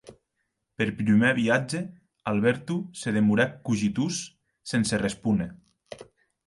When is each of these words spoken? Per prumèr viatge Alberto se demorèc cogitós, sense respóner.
Per 0.79 0.85
prumèr 1.01 1.33
viatge 1.39 1.81
Alberto 2.33 2.79
se 3.03 3.15
demorèc 3.19 3.55
cogitós, 3.69 4.21
sense 4.75 5.03
respóner. 5.07 5.51